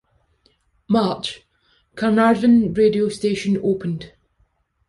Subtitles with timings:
[0.89, 1.43] March:
[1.93, 4.13] Carnarvon Radio station opened.